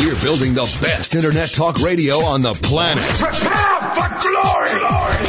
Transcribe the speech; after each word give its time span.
We're 0.00 0.18
building 0.18 0.54
the 0.54 0.78
best 0.80 1.14
internet 1.14 1.50
talk 1.50 1.78
radio 1.82 2.24
on 2.24 2.40
the 2.40 2.54
planet. 2.54 3.04
Prepare 3.04 3.76
for 3.92 4.08
glory! 4.22 4.70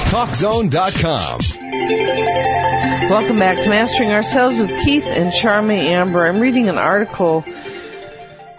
TalkZone.com. 0.07 1.39
Welcome 3.09 3.37
back 3.37 3.57
to 3.57 3.69
Mastering 3.69 4.11
Ourselves 4.11 4.57
with 4.57 4.69
Keith 4.85 5.07
and 5.07 5.33
Charmaine 5.33 5.89
Amber. 5.89 6.25
I'm 6.25 6.39
reading 6.39 6.69
an 6.69 6.77
article. 6.77 7.43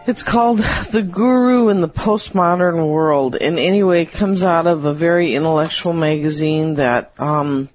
It's 0.06 0.22
called 0.22 0.58
The 0.58 1.00
Guru 1.00 1.70
in 1.70 1.80
the 1.80 1.88
Postmodern 1.88 2.86
World. 2.88 3.34
And 3.34 3.58
anyway, 3.58 4.02
it 4.02 4.10
comes 4.10 4.42
out 4.42 4.66
of 4.66 4.84
a 4.84 4.92
very 4.92 5.34
intellectual 5.34 5.94
magazine 5.94 6.74
that, 6.74 7.14
um, 7.18 7.70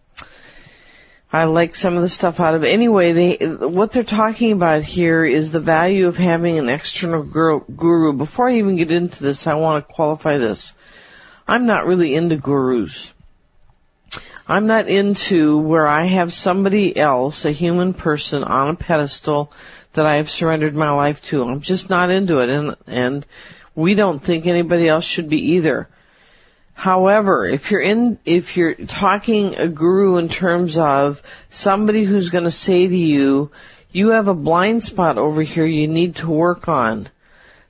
I 1.31 1.43
like 1.43 1.75
some 1.75 1.97
of 1.97 2.01
the 2.01 2.09
stuff 2.09 2.39
out 2.39 2.55
of 2.55 2.63
it. 2.63 2.69
Anyway, 2.69 3.11
they, 3.11 3.47
what 3.47 3.91
they're 3.91 4.03
talking 4.03 4.53
about 4.53 4.83
here 4.83 5.25
is 5.25 5.51
the 5.51 5.59
value 5.59 6.07
of 6.07 6.15
having 6.15 6.57
an 6.57 6.69
external 6.69 7.23
guru. 7.23 8.13
Before 8.13 8.47
I 8.47 8.57
even 8.57 8.77
get 8.77 8.91
into 8.91 9.23
this, 9.23 9.45
I 9.45 9.55
want 9.55 9.85
to 9.85 9.93
qualify 9.93 10.37
this. 10.37 10.73
I'm 11.45 11.65
not 11.65 11.85
really 11.85 12.15
into 12.15 12.37
gurus. 12.37 13.11
I'm 14.47 14.67
not 14.67 14.87
into 14.87 15.57
where 15.57 15.85
I 15.85 16.05
have 16.05 16.31
somebody 16.31 16.95
else, 16.95 17.43
a 17.43 17.51
human 17.51 17.93
person 17.93 18.45
on 18.45 18.69
a 18.69 18.75
pedestal 18.75 19.51
that 19.93 20.05
I 20.05 20.17
have 20.17 20.29
surrendered 20.29 20.75
my 20.75 20.91
life 20.91 21.21
to. 21.23 21.43
I'm 21.43 21.59
just 21.59 21.89
not 21.89 22.09
into 22.09 22.39
it 22.39 22.49
and, 22.49 22.75
and 22.87 23.25
we 23.75 23.93
don't 23.93 24.19
think 24.19 24.45
anybody 24.45 24.87
else 24.87 25.03
should 25.03 25.27
be 25.27 25.55
either. 25.55 25.89
However, 26.77 27.43
if 27.47 27.71
you're 27.71 27.81
in, 27.81 28.19
if 28.23 28.55
you're 28.55 28.75
talking 28.75 29.55
a 29.55 29.67
guru 29.67 30.17
in 30.17 30.29
terms 30.29 30.77
of 30.77 31.23
somebody 31.49 32.03
who's 32.03 32.29
going 32.29 32.43
to 32.43 32.51
say 32.51 32.87
to 32.87 32.95
you, 32.95 33.49
you 33.91 34.09
have 34.09 34.27
a 34.27 34.35
blind 34.35 34.83
spot 34.83 35.17
over 35.17 35.41
here 35.41 35.65
you 35.65 35.87
need 35.87 36.17
to 36.17 36.29
work 36.29 36.67
on, 36.67 37.07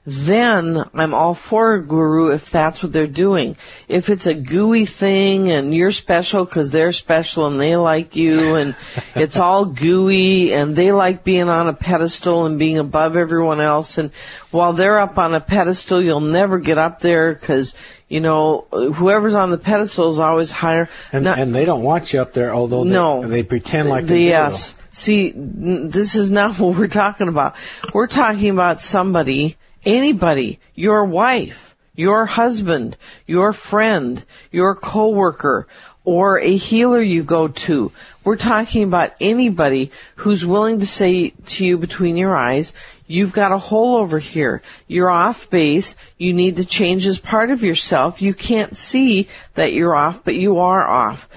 then 0.09 0.85
I'm 0.93 1.13
all 1.13 1.33
for 1.33 1.73
a 1.73 1.83
guru 1.83 2.31
if 2.31 2.49
that's 2.49 2.81
what 2.81 2.93
they're 2.93 3.07
doing. 3.07 3.57
If 3.89 4.09
it's 4.09 4.25
a 4.25 4.33
gooey 4.33 4.85
thing 4.85 5.51
and 5.51 5.75
you're 5.75 5.91
special 5.91 6.45
because 6.45 6.69
they're 6.69 6.93
special 6.93 7.45
and 7.45 7.59
they 7.59 7.75
like 7.75 8.15
you 8.15 8.55
and 8.55 8.77
it's 9.15 9.35
all 9.35 9.65
gooey 9.65 10.53
and 10.53 10.77
they 10.77 10.93
like 10.93 11.25
being 11.25 11.49
on 11.49 11.67
a 11.67 11.73
pedestal 11.73 12.45
and 12.45 12.57
being 12.57 12.77
above 12.77 13.17
everyone 13.17 13.59
else 13.59 13.97
and 13.97 14.11
while 14.49 14.71
they're 14.71 14.97
up 14.97 15.17
on 15.17 15.35
a 15.35 15.41
pedestal 15.41 16.01
you'll 16.01 16.21
never 16.21 16.57
get 16.57 16.77
up 16.77 17.01
there 17.01 17.33
because 17.33 17.73
you 18.07 18.21
know, 18.21 18.65
whoever's 18.71 19.35
on 19.35 19.51
the 19.51 19.57
pedestal 19.57 20.09
is 20.09 20.19
always 20.19 20.49
higher. 20.49 20.87
And, 21.11 21.25
Not, 21.25 21.39
and 21.39 21.53
they 21.53 21.65
don't 21.65 21.83
want 21.83 22.13
you 22.13 22.21
up 22.21 22.31
there, 22.31 22.55
although 22.55 22.85
they, 22.85 22.91
no, 22.91 23.27
they 23.27 23.43
pretend 23.43 23.89
like 23.89 24.05
the, 24.05 24.13
they 24.13 24.27
yes. 24.27 24.71
do. 24.71 24.77
See, 24.93 25.33
this 25.35 26.15
is 26.15 26.31
not 26.31 26.55
what 26.59 26.77
we're 26.77 26.87
talking 26.87 27.27
about. 27.27 27.55
We're 27.93 28.07
talking 28.07 28.49
about 28.49 28.81
somebody, 28.81 29.57
anybody, 29.87 30.59
your 30.75 31.05
wife, 31.05 31.75
your 31.95 32.27
husband, 32.27 32.97
your 33.25 33.53
friend, 33.53 34.23
your 34.51 34.75
coworker, 34.75 35.67
or 36.03 36.39
a 36.39 36.55
healer 36.55 37.01
you 37.01 37.23
go 37.23 37.47
to. 37.47 37.91
We're 38.23 38.35
talking 38.35 38.83
about 38.83 39.13
anybody 39.19 39.91
who's 40.17 40.45
willing 40.45 40.79
to 40.81 40.85
say 40.85 41.29
to 41.29 41.65
you 41.65 41.77
between 41.77 42.17
your 42.17 42.35
eyes, 42.35 42.73
You've 43.09 43.31
got 43.31 43.53
a 43.53 43.57
hole 43.57 43.95
over 43.95 44.19
here. 44.19 44.61
You're 44.85 45.09
off 45.09 45.49
base. 45.49 45.95
You 46.17 46.33
need 46.33 46.57
to 46.57 46.65
change 46.65 47.05
this 47.05 47.17
part 47.17 47.51
of 47.51 47.63
yourself. 47.63 48.21
You 48.21 48.33
can't 48.33 48.75
see 48.75 49.29
that 49.53 49.71
you're 49.71 49.95
off, 49.95 50.25
but 50.25 50.35
you 50.35 50.59
are 50.59 50.85
off. 50.85 51.29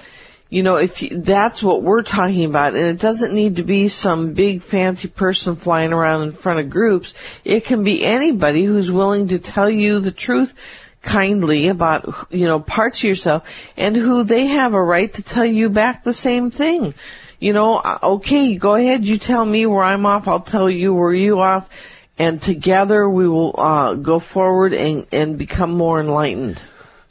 You 0.51 0.61
know, 0.61 0.75
if 0.75 1.01
you, 1.01 1.21
that's 1.21 1.63
what 1.63 1.81
we're 1.81 2.03
talking 2.03 2.45
about, 2.45 2.75
and 2.75 2.85
it 2.85 2.99
doesn't 2.99 3.33
need 3.33 3.55
to 3.55 3.63
be 3.63 3.87
some 3.87 4.33
big 4.33 4.61
fancy 4.61 5.07
person 5.07 5.55
flying 5.55 5.93
around 5.93 6.21
in 6.21 6.31
front 6.33 6.59
of 6.59 6.69
groups. 6.69 7.15
It 7.43 7.65
can 7.65 7.83
be 7.83 8.03
anybody 8.03 8.63
who's 8.65 8.91
willing 8.91 9.29
to 9.29 9.39
tell 9.39 9.69
you 9.69 9.99
the 9.99 10.11
truth 10.11 10.53
kindly 11.01 11.69
about, 11.69 12.27
you 12.29 12.45
know, 12.45 12.59
parts 12.59 12.99
of 12.99 13.05
yourself 13.05 13.49
and 13.75 13.95
who 13.95 14.23
they 14.23 14.45
have 14.47 14.75
a 14.75 14.83
right 14.83 15.11
to 15.13 15.23
tell 15.23 15.45
you 15.45 15.69
back 15.69 16.03
the 16.03 16.13
same 16.13 16.51
thing 16.51 16.93
you 17.41 17.53
know, 17.53 17.77
uh, 17.77 17.97
okay, 18.03 18.55
go 18.55 18.75
ahead, 18.75 19.03
you 19.03 19.17
tell 19.17 19.43
me 19.43 19.65
where 19.65 19.83
I'm 19.83 20.05
off, 20.05 20.27
I'll 20.27 20.41
tell 20.41 20.69
you 20.69 20.93
where 20.93 21.13
you 21.13 21.41
off, 21.41 21.67
and 22.17 22.39
together 22.39 23.09
we 23.09 23.27
will 23.27 23.59
uh, 23.59 23.95
go 23.95 24.19
forward 24.19 24.73
and, 24.73 25.07
and 25.11 25.39
become 25.39 25.71
more 25.71 25.99
enlightened. 25.99 26.61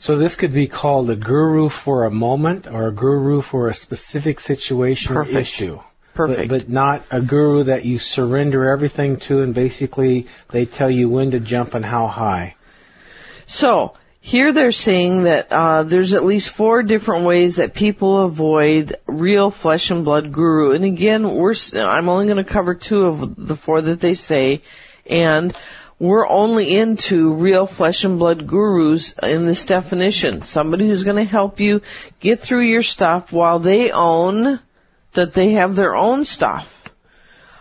So 0.01 0.17
this 0.17 0.35
could 0.35 0.55
be 0.55 0.67
called 0.67 1.11
a 1.11 1.15
guru 1.15 1.69
for 1.69 2.07
a 2.07 2.11
moment 2.11 2.67
or 2.67 2.87
a 2.87 2.91
guru 2.91 3.43
for 3.43 3.69
a 3.69 3.75
specific 3.75 4.41
situation 4.41 5.15
Perfect. 5.15 5.37
or 5.37 5.41
issue. 5.41 5.81
Perfect. 6.15 6.49
But, 6.49 6.61
but, 6.63 6.69
not 6.71 7.05
a 7.11 7.21
guru 7.21 7.65
that 7.65 7.85
you 7.85 7.99
surrender 7.99 8.71
everything 8.71 9.19
to 9.19 9.43
and 9.43 9.55
basically 9.55 10.27
they 10.49 10.65
tell 10.65 10.91
you 10.91 11.11
when 11.11 11.33
to 11.33 11.39
jump 11.39 11.75
and 11.75 11.85
how 11.85 12.07
high. 12.07 12.55
So, 13.47 13.93
here 14.23 14.55
they're 14.55 14.73
saying 14.73 15.25
that 15.25 15.53
uh, 15.53 15.83
there's 15.83 16.15
at 16.15 16.25
least 16.25 16.49
four 16.49 16.83
different 16.83 17.27
ways 17.27 17.57
that 17.57 17.75
people 17.75 18.23
avoid 18.23 18.97
real 19.07 19.51
flesh 19.51 19.91
and 19.91 20.07
blood 20.07 20.33
guru. 20.33 20.73
And 20.73 20.85
again, 20.85 21.35
we're 21.35 21.55
I'm 21.75 22.09
only 22.09 22.25
going 22.25 22.43
to 22.43 22.51
cover 22.51 22.75
two 22.75 23.05
of 23.05 23.37
the 23.37 23.57
four 23.57 23.83
that 23.83 24.01
they 24.01 24.15
say, 24.15 24.63
and 25.05 25.55
we're 26.01 26.27
only 26.27 26.77
into 26.77 27.35
real 27.35 27.67
flesh 27.67 28.03
and 28.05 28.19
blood 28.19 28.49
gurus 28.49 29.15
in 29.23 29.47
this 29.47 29.65
definition. 29.65 30.43
Somebody 30.43 30.89
who's 30.89 31.05
going 31.05 31.25
to 31.25 31.31
help 31.31 31.61
you 31.61 31.83
get 32.19 32.41
through 32.41 32.67
your 32.67 32.83
stuff 32.83 33.33
while 33.33 33.61
they 33.61 33.93
own 33.93 34.59
that 35.13 35.33
they 35.33 35.53
have 35.53 35.77
their 35.77 35.95
own 35.95 36.25
stuff 36.25 36.81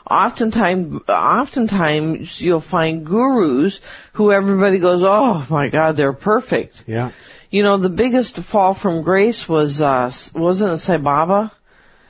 oftentimes, 0.09 1.01
oftentimes 1.07 2.41
you'll 2.41 2.59
find 2.59 3.05
gurus 3.05 3.79
who 4.13 4.31
everybody 4.31 4.79
goes, 4.79 5.03
oh 5.03 5.45
my 5.50 5.69
God, 5.69 5.95
they're 5.95 6.13
perfect. 6.13 6.83
Yeah. 6.88 7.11
You 7.51 7.63
know, 7.63 7.77
the 7.77 7.89
biggest 7.89 8.38
fall 8.38 8.73
from 8.73 9.01
grace 9.01 9.47
was, 9.47 9.81
uh, 9.81 10.11
wasn't 10.33 10.73
it 10.73 10.77
Sai 10.77 10.97
Baba? 10.97 11.51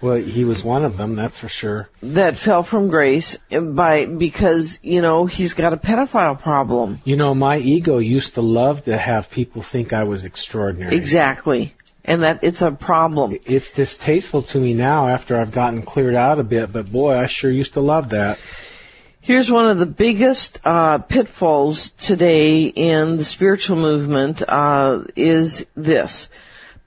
Well, 0.01 0.15
he 0.15 0.45
was 0.45 0.63
one 0.63 0.85
of 0.85 0.95
them, 0.95 1.15
that's 1.15 1.37
for 1.37 1.49
sure. 1.49 1.89
That 2.01 2.37
fell 2.37 2.63
from 2.63 2.87
grace 2.87 3.37
by, 3.51 4.05
because, 4.05 4.79
you 4.81 5.01
know, 5.01 5.25
he's 5.25 5.53
got 5.53 5.73
a 5.73 5.77
pedophile 5.77 6.41
problem. 6.41 7.01
You 7.03 7.17
know, 7.17 7.35
my 7.35 7.57
ego 7.57 7.97
used 7.97 8.35
to 8.35 8.41
love 8.41 8.85
to 8.85 8.97
have 8.97 9.29
people 9.29 9.61
think 9.61 9.91
I 9.91 10.03
was 10.05 10.23
extraordinary. 10.23 10.95
Exactly 10.95 11.73
and 12.05 12.23
that 12.23 12.43
it's 12.43 12.61
a 12.63 12.71
problem. 12.71 13.37
It's 13.45 13.71
distasteful 13.71 14.41
to 14.43 14.57
me 14.57 14.73
now 14.73 15.07
after 15.07 15.37
I've 15.37 15.51
gotten 15.51 15.83
cleared 15.83 16.15
out 16.15 16.39
a 16.39 16.43
bit, 16.43 16.71
but 16.73 16.91
boy, 16.91 17.15
I 17.15 17.27
sure 17.27 17.51
used 17.51 17.73
to 17.73 17.81
love 17.81 18.09
that. 18.09 18.39
Here's 19.21 19.51
one 19.51 19.69
of 19.69 19.77
the 19.77 19.85
biggest 19.85 20.59
uh, 20.63 20.99
pitfalls 20.99 21.91
today 21.91 22.63
in 22.63 23.17
the 23.17 23.25
spiritual 23.25 23.77
movement 23.77 24.41
uh, 24.41 25.03
is 25.15 25.65
this. 25.75 26.29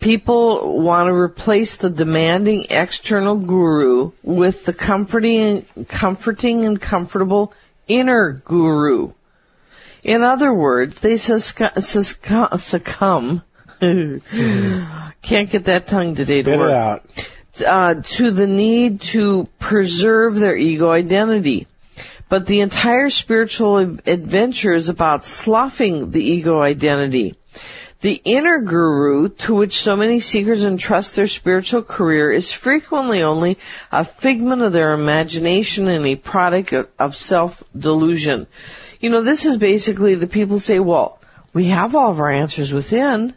People 0.03 0.83
want 0.83 1.07
to 1.07 1.15
replace 1.15 1.77
the 1.77 1.89
demanding 1.89 2.67
external 2.71 3.37
guru 3.37 4.13
with 4.23 4.65
the 4.65 4.73
comforting, 4.73 5.65
comforting 5.89 6.65
and 6.65 6.81
comfortable 6.81 7.55
inner 7.89 8.33
guru. 8.45 9.13
In 10.03 10.23
other 10.23 10.53
words, 10.53 10.99
they 10.99 11.17
succumb 11.17 11.73
Can't 15.23 15.51
get 15.51 15.65
that 15.65 15.87
tongue 15.87 16.15
today 16.15 16.43
to 16.43 16.57
work. 16.57 16.71
it 16.71 16.75
out. 16.75 17.29
Uh, 17.67 18.01
to 18.03 18.31
the 18.31 18.47
need 18.47 19.01
to 19.01 19.49
preserve 19.59 20.37
their 20.37 20.57
ego 20.57 20.91
identity. 20.91 21.67
But 22.29 22.47
the 22.47 22.61
entire 22.61 23.11
spiritual 23.11 23.79
adventure 23.79 24.73
is 24.73 24.89
about 24.89 25.25
sloughing 25.25 26.13
the 26.13 26.23
ego 26.25 26.61
identity. 26.61 27.35
The 28.03 28.21
inner 28.25 28.61
guru 28.61 29.29
to 29.29 29.55
which 29.55 29.81
so 29.81 29.97
many 29.97 30.19
seekers 30.19 30.65
entrust 30.65 31.17
their 31.17 31.29
spiritual 31.29 31.83
career 31.83 32.33
is 32.33 32.51
frequently 32.51 33.23
only 33.23 33.59
a 33.91 34.05
figment 34.05 34.63
of 34.63 34.73
their 34.73 34.93
imagination 34.93 35.89
and 35.89 36.05
a 36.07 36.17
product 36.17 36.75
of 36.99 37.17
self-delusion. 37.17 38.49
You 39.01 39.11
know, 39.11 39.23
this 39.23 39.47
is 39.47 39.57
basically 39.57 40.17
the 40.17 40.27
people 40.27 40.59
say, 40.59 40.81
well, 40.81 41.21
we 41.53 41.67
have 41.67 41.95
all 41.95 42.11
of 42.11 42.21
our 42.21 42.31
answers 42.31 42.73
within 42.73 43.35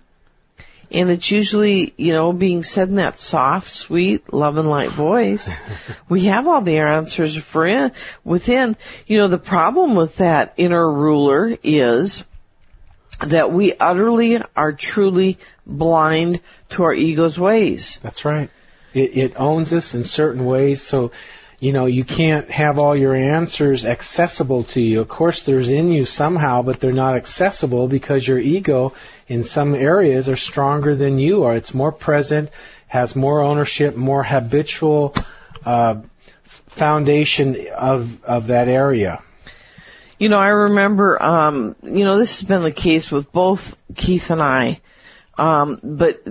and 0.91 1.09
it's 1.09 1.29
usually, 1.29 1.93
you 1.97 2.13
know, 2.13 2.31
being 2.31 2.63
said 2.63 2.89
in 2.89 2.95
that 2.95 3.17
soft, 3.17 3.71
sweet, 3.71 4.31
love 4.33 4.57
and 4.57 4.69
light 4.69 4.91
voice. 4.91 5.49
we 6.09 6.25
have 6.25 6.47
all 6.47 6.61
the 6.61 6.77
answers 6.77 7.35
for 7.35 7.65
in, 7.65 7.91
within. 8.23 8.77
You 9.07 9.17
know, 9.17 9.27
the 9.27 9.37
problem 9.37 9.95
with 9.95 10.17
that 10.17 10.53
inner 10.57 10.91
ruler 10.91 11.57
is 11.63 12.23
that 13.19 13.51
we 13.51 13.73
utterly 13.73 14.41
are 14.55 14.73
truly 14.73 15.37
blind 15.65 16.41
to 16.69 16.83
our 16.83 16.93
ego's 16.93 17.39
ways. 17.39 17.99
That's 18.01 18.25
right. 18.25 18.49
It, 18.93 19.17
it 19.17 19.33
owns 19.35 19.73
us 19.73 19.93
in 19.93 20.05
certain 20.05 20.45
ways, 20.45 20.81
so 20.81 21.11
you 21.59 21.71
know, 21.71 21.85
you 21.85 22.03
can't 22.03 22.51
have 22.51 22.77
all 22.77 22.95
your 22.95 23.15
answers 23.15 23.85
accessible 23.85 24.65
to 24.65 24.81
you. 24.81 25.01
Of 25.01 25.07
course, 25.07 25.43
there's 25.43 25.69
in 25.69 25.89
you 25.89 26.05
somehow, 26.05 26.61
but 26.61 26.79
they're 26.79 26.91
not 26.91 27.15
accessible 27.15 27.87
because 27.87 28.27
your 28.27 28.39
ego 28.39 28.93
in 29.27 29.43
some 29.43 29.73
areas 29.73 30.27
are 30.27 30.35
stronger 30.35 30.95
than 30.95 31.17
you 31.17 31.43
are. 31.43 31.55
It's 31.55 31.73
more 31.73 31.91
present, 31.91 32.49
has 32.87 33.15
more 33.15 33.41
ownership, 33.41 33.95
more 33.95 34.23
habitual 34.23 35.15
uh, 35.65 36.01
foundation 36.67 37.67
of 37.75 38.23
of 38.25 38.47
that 38.47 38.67
area. 38.67 39.23
You 40.17 40.29
know, 40.29 40.37
I 40.37 40.47
remember, 40.47 41.21
um, 41.21 41.75
you 41.83 42.05
know, 42.05 42.17
this 42.17 42.39
has 42.39 42.47
been 42.47 42.63
the 42.63 42.71
case 42.71 43.11
with 43.11 43.31
both 43.31 43.75
Keith 43.95 44.29
and 44.29 44.41
I. 44.41 44.79
Um, 45.37 45.79
but 45.83 46.25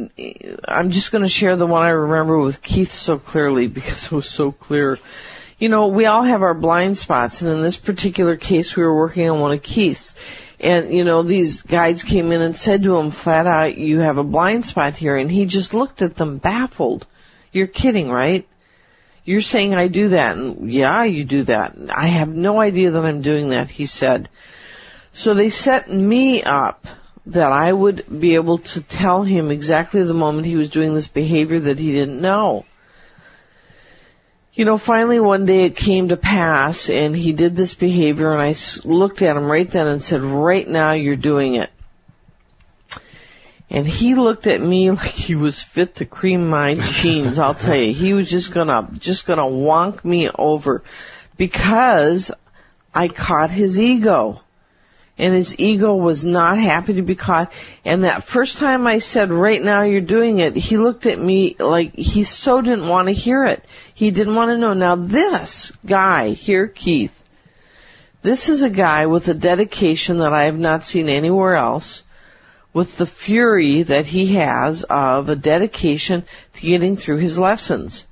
I'm 0.67 0.91
just 0.91 1.13
going 1.13 1.23
to 1.23 1.29
share 1.29 1.57
the 1.57 1.67
one 1.67 1.83
I 1.83 1.91
remember 1.91 2.39
with 2.39 2.63
Keith 2.63 2.93
so 2.93 3.19
clearly 3.19 3.67
because 3.69 4.07
it 4.07 4.13
was 4.13 4.29
so 4.29 4.53
clear. 4.53 4.99
You 5.59 5.69
know, 5.69 5.89
we 5.89 6.07
all 6.07 6.23
have 6.23 6.43
our 6.43 6.55
blind 6.55 6.99
spots, 6.99 7.43
and 7.43 7.51
in 7.51 7.63
this 7.63 7.77
particular 7.77 8.37
case, 8.37 8.75
we 8.75 8.83
were 8.83 8.97
working 8.97 9.29
on 9.31 9.41
one 9.41 9.53
of 9.53 9.63
Keith's. 9.63 10.15
And, 10.59 10.93
you 10.93 11.05
know, 11.05 11.23
these 11.23 11.63
guides 11.63 12.03
came 12.05 12.33
in 12.33 12.41
and 12.41 12.57
said 12.57 12.85
to 12.85 12.97
him 12.97 13.11
flat 13.11 13.47
out, 13.47 13.77
you 13.77 14.01
have 14.01 14.19
a 14.19 14.25
blind 14.25 14.65
spot 14.65 14.95
here. 14.95 15.17
And 15.17 15.31
he 15.31 15.45
just 15.45 15.75
looked 15.75 16.01
at 16.01 16.17
them 16.17 16.39
baffled. 16.39 17.07
You're 17.53 17.67
kidding, 17.67 18.11
right? 18.11 18.49
You're 19.25 19.41
saying 19.41 19.75
I 19.75 19.89
do 19.89 20.09
that. 20.09 20.37
And 20.37 20.71
yeah, 20.71 21.05
you 21.05 21.25
do 21.25 21.45
that. 21.45 21.77
I 21.91 22.07
have 22.07 22.33
no 22.33 22.61
idea 22.61 22.91
that 22.91 23.05
I'm 23.05 23.23
doing 23.23 23.49
that, 23.51 23.71
he 23.71 23.87
said. 23.87 24.29
So 25.13 25.33
they 25.33 25.51
set 25.51 25.91
me 25.91 26.43
up 26.43 26.87
that 27.27 27.53
I 27.53 27.73
would 27.73 28.21
be 28.21 28.35
able 28.35 28.59
to 28.59 28.83
tell 28.83 29.23
him 29.23 29.51
exactly 29.51 30.03
the 30.03 30.13
moment 30.13 30.47
he 30.47 30.57
was 30.57 30.69
doing 30.69 30.95
this 30.95 31.09
behavior 31.09 31.61
that 31.61 31.79
he 31.79 31.93
didn't 31.93 32.21
know. 32.21 32.67
You 34.53 34.65
know, 34.65 34.79
finally 34.79 35.19
one 35.19 35.47
day 35.47 35.65
it 35.65 35.77
came 35.77 36.09
to 36.09 36.17
pass 36.17 36.91
and 36.91 37.17
he 37.17 37.33
did 37.33 37.57
this 37.57 37.75
behavior 37.75 38.33
and 38.33 38.43
I 38.43 38.55
looked 38.85 39.23
at 39.23 39.37
him 39.37 39.47
right 39.47 39.69
then 39.69 39.89
and 39.89 40.03
said, 40.03 40.21
right 40.21 40.69
now 40.69 40.93
you're 40.93 41.17
doing 41.17 41.57
it. 41.57 41.71
And 43.71 43.87
he 43.87 44.15
looked 44.15 44.47
at 44.47 44.61
me 44.61 44.91
like 44.91 45.13
he 45.13 45.35
was 45.35 45.63
fit 45.63 45.97
to 45.97 46.05
cream 46.05 46.49
my 46.49 46.75
jeans, 46.75 47.39
I'll 47.39 47.55
tell 47.55 47.77
you. 47.77 47.93
He 47.93 48.15
was 48.15 48.31
just 48.31 48.53
gonna, 48.53 48.89
just 48.99 49.27
gonna 49.27 49.43
wonk 49.43 50.05
me 50.05 50.29
over 50.29 50.83
because 51.37 52.31
I 52.95 53.09
caught 53.09 53.51
his 53.51 53.79
ego 53.79 54.41
and 55.17 55.35
his 55.35 55.59
ego 55.59 55.95
was 55.95 56.25
not 56.25 56.59
happy 56.59 56.95
to 56.95 57.03
be 57.03 57.15
caught. 57.15 57.53
And 57.85 58.05
that 58.05 58.25
first 58.25 58.59
time 58.59 58.87
I 58.87 58.99
said, 58.99 59.31
right 59.31 59.63
now 59.63 59.83
you're 59.83 60.01
doing 60.01 60.41
it, 60.41 60.57
he 60.57 60.77
looked 60.77 61.07
at 61.07 61.19
me 61.19 61.57
like 61.59 61.95
he 61.95 62.25
so 62.25 62.61
didn't 62.61 62.89
want 62.89 63.09
to 63.09 63.15
hear 63.15 63.45
it. 63.45 63.65
He 63.95 64.11
didn't 64.11 64.35
want 64.35 64.51
to 64.51 64.59
know. 64.59 64.73
Now 64.73 64.97
this 64.97 65.73
guy 65.87 66.31
here, 66.31 66.67
Keith, 66.67 67.13
this 68.23 68.49
is 68.49 68.63
a 68.63 68.71
guy 68.71 69.07
with 69.07 69.29
a 69.29 69.35
dedication 69.35 70.19
that 70.19 70.33
I 70.33 70.45
have 70.45 70.59
not 70.59 70.85
seen 70.85 71.09
anywhere 71.09 71.55
else, 71.55 72.03
with 72.75 72.99
the 72.99 73.07
fury 73.07 73.85
that 73.85 74.05
he 74.05 74.35
has 74.35 74.83
of 74.83 75.31
a 75.31 75.37
dedication 75.37 76.25
to 76.55 76.61
getting 76.61 76.97
through 76.97 77.19
his 77.19 77.39
lessons. 77.39 78.05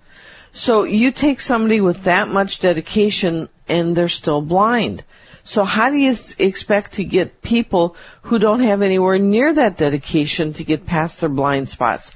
So 0.53 0.85
you 0.85 1.11
take 1.11 1.41
somebody 1.41 1.81
with 1.81 2.05
that 2.05 2.29
much 2.29 2.61
dedication 2.61 3.49
and 3.69 3.97
they're 3.97 4.09
still 4.09 4.41
blind. 4.41 5.03
So 5.45 5.65
how 5.65 5.91
do 5.91 5.97
you 5.97 6.17
expect 6.39 6.95
to 6.95 7.05
get 7.05 7.43
people 7.43 7.97
who 8.23 8.39
don't 8.39 8.61
have 8.61 8.83
anywhere 8.83 9.19
near 9.19 9.53
that 9.53 9.77
dedication 9.77 10.53
to 10.55 10.65
get 10.65 10.87
past 10.87 11.21
their 11.21 11.29
blind 11.29 11.69
spots? 11.69 12.13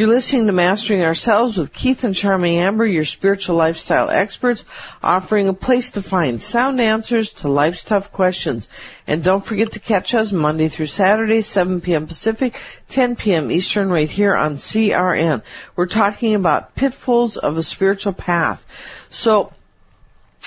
You're 0.00 0.08
listening 0.08 0.46
to 0.46 0.52
Mastering 0.52 1.02
Ourselves 1.02 1.58
with 1.58 1.74
Keith 1.74 2.04
and 2.04 2.14
Charmaine 2.14 2.56
Amber, 2.56 2.86
your 2.86 3.04
spiritual 3.04 3.56
lifestyle 3.56 4.08
experts, 4.08 4.64
offering 5.02 5.46
a 5.46 5.52
place 5.52 5.90
to 5.90 6.00
find 6.00 6.40
sound 6.40 6.80
answers 6.80 7.34
to 7.34 7.48
life's 7.48 7.84
tough 7.84 8.10
questions. 8.10 8.70
And 9.06 9.22
don't 9.22 9.44
forget 9.44 9.72
to 9.72 9.78
catch 9.78 10.14
us 10.14 10.32
Monday 10.32 10.68
through 10.68 10.86
Saturday, 10.86 11.42
7 11.42 11.82
p.m. 11.82 12.06
Pacific, 12.06 12.58
10 12.88 13.16
p.m. 13.16 13.52
Eastern, 13.52 13.90
right 13.90 14.08
here 14.08 14.34
on 14.34 14.54
CRN. 14.54 15.42
We're 15.76 15.84
talking 15.84 16.34
about 16.34 16.74
pitfalls 16.74 17.36
of 17.36 17.58
a 17.58 17.62
spiritual 17.62 18.14
path. 18.14 18.64
So, 19.10 19.52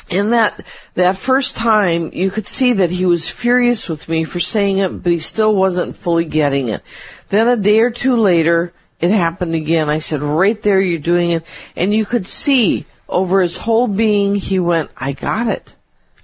in 0.09 0.31
that 0.31 0.65
that 0.95 1.17
first 1.17 1.55
time 1.55 2.09
you 2.13 2.31
could 2.31 2.47
see 2.47 2.73
that 2.73 2.89
he 2.89 3.05
was 3.05 3.29
furious 3.29 3.87
with 3.87 4.09
me 4.09 4.23
for 4.23 4.39
saying 4.39 4.79
it 4.79 5.03
but 5.03 5.11
he 5.11 5.19
still 5.19 5.53
wasn't 5.53 5.95
fully 5.95 6.25
getting 6.25 6.69
it 6.69 6.81
then 7.29 7.47
a 7.47 7.55
day 7.55 7.79
or 7.79 7.91
two 7.91 8.17
later 8.17 8.73
it 9.03 9.11
happened 9.11 9.53
again. 9.53 9.89
I 9.89 9.99
said 9.99 10.23
right 10.23 10.61
there 10.61 10.79
you're 10.79 10.97
doing 10.97 11.31
it. 11.31 11.45
And 11.75 11.93
you 11.93 12.05
could 12.05 12.25
see 12.25 12.85
over 13.09 13.41
his 13.41 13.57
whole 13.57 13.89
being 13.89 14.33
he 14.33 14.59
went 14.59 14.91
i 14.95 15.11
got 15.11 15.47
it. 15.47 15.75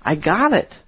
I 0.02 0.16
got 0.16 0.54
it. 0.54 0.80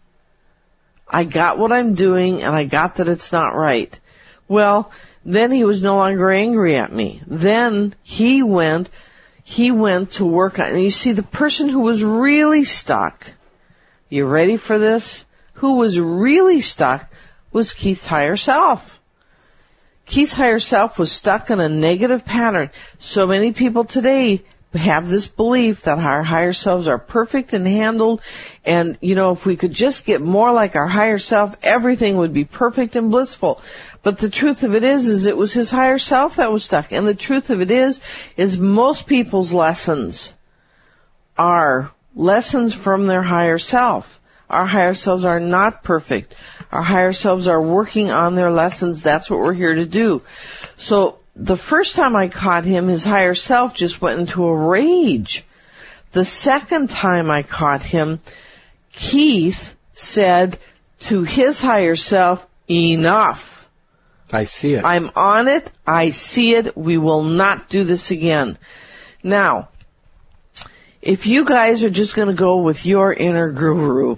I 1.05 1.25
got 1.25 1.57
what 1.57 1.73
i'm 1.73 1.93
doing 1.93 2.43
and 2.43 2.55
i 2.55 2.63
got 2.63 2.95
that 2.95 3.09
it's 3.09 3.33
not 3.33 3.55
right. 3.55 3.99
Well 4.47 4.89
then 5.25 5.51
he 5.51 5.65
was 5.65 5.81
no 5.83 5.97
longer 5.97 6.31
angry 6.31 6.77
at 6.77 6.93
me. 6.93 7.21
Then 7.27 7.93
he 8.03 8.41
went 8.41 8.89
he 9.43 9.69
went 9.71 10.11
to 10.11 10.25
work 10.25 10.59
on, 10.59 10.67
and 10.67 10.81
you 10.81 10.91
see 10.91 11.11
the 11.11 11.23
person 11.23 11.67
who 11.67 11.81
was 11.81 12.05
really 12.05 12.63
stuck, 12.63 13.27
you 14.07 14.25
ready 14.25 14.55
for 14.55 14.79
this? 14.79 15.25
Who 15.55 15.73
was 15.73 15.99
really 15.99 16.61
stuck 16.61 17.11
was 17.51 17.73
Keith's 17.73 18.05
higher 18.05 18.37
self. 18.37 19.00
Keith's 20.05 20.33
higher 20.33 20.59
self 20.59 20.99
was 20.99 21.11
stuck 21.11 21.49
in 21.49 21.59
a 21.59 21.69
negative 21.69 22.25
pattern. 22.25 22.69
So 22.99 23.27
many 23.27 23.53
people 23.53 23.85
today 23.85 24.43
have 24.73 25.09
this 25.09 25.27
belief 25.27 25.83
that 25.83 25.99
our 25.99 26.23
higher 26.23 26.53
selves 26.53 26.87
are 26.87 26.97
perfect 26.97 27.51
and 27.51 27.67
handled 27.67 28.21
and 28.63 28.97
you 29.01 29.15
know 29.15 29.33
if 29.33 29.45
we 29.45 29.57
could 29.57 29.73
just 29.73 30.05
get 30.05 30.21
more 30.21 30.53
like 30.53 30.77
our 30.77 30.87
higher 30.87 31.17
self 31.17 31.53
everything 31.61 32.15
would 32.15 32.31
be 32.31 32.45
perfect 32.45 32.95
and 32.95 33.11
blissful 33.11 33.61
but 34.03 34.17
the 34.17 34.29
truth 34.29 34.63
of 34.63 34.73
it 34.73 34.83
is, 34.83 35.07
is 35.07 35.25
it 35.25 35.37
was 35.37 35.53
his 35.53 35.69
higher 35.69 35.99
self 35.99 36.37
that 36.37 36.51
was 36.51 36.65
stuck. 36.65 36.91
And 36.91 37.07
the 37.07 37.13
truth 37.13 37.49
of 37.49 37.61
it 37.61 37.69
is, 37.69 38.01
is 38.35 38.57
most 38.57 39.07
people's 39.07 39.53
lessons 39.53 40.33
are 41.37 41.91
lessons 42.15 42.73
from 42.73 43.05
their 43.05 43.21
higher 43.21 43.59
self. 43.59 44.19
Our 44.49 44.65
higher 44.65 44.95
selves 44.95 45.23
are 45.23 45.39
not 45.39 45.83
perfect. 45.83 46.33
Our 46.71 46.81
higher 46.81 47.13
selves 47.13 47.47
are 47.47 47.61
working 47.61 48.11
on 48.11 48.35
their 48.35 48.51
lessons. 48.51 49.01
That's 49.01 49.29
what 49.29 49.39
we're 49.39 49.53
here 49.53 49.75
to 49.75 49.85
do. 49.85 50.21
So 50.77 51.19
the 51.35 51.57
first 51.57 51.95
time 51.95 52.15
I 52.15 52.27
caught 52.27 52.63
him, 52.63 52.87
his 52.87 53.03
higher 53.03 53.35
self 53.35 53.75
just 53.75 54.01
went 54.01 54.19
into 54.19 54.45
a 54.45 54.55
rage. 54.55 55.45
The 56.13 56.25
second 56.25 56.89
time 56.89 57.29
I 57.29 57.43
caught 57.43 57.83
him, 57.83 58.19
Keith 58.91 59.75
said 59.93 60.59
to 61.01 61.23
his 61.23 61.61
higher 61.61 61.95
self, 61.95 62.45
enough. 62.69 63.67
I 64.31 64.45
see 64.45 64.73
it. 64.73 64.85
I'm 64.85 65.11
on 65.15 65.47
it. 65.47 65.69
I 65.85 66.11
see 66.11 66.55
it. 66.55 66.77
We 66.77 66.97
will 66.97 67.23
not 67.23 67.69
do 67.69 67.83
this 67.83 68.11
again. 68.11 68.57
Now, 69.23 69.69
if 71.01 71.27
you 71.27 71.43
guys 71.43 71.83
are 71.83 71.89
just 71.89 72.15
going 72.15 72.29
to 72.29 72.33
go 72.33 72.61
with 72.61 72.85
your 72.85 73.11
inner 73.11 73.51
guru, 73.51 74.15